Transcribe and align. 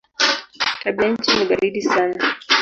Tabianchi 0.83 1.29
ni 1.37 1.45
baridi 1.49 1.81
sana. 1.81 2.25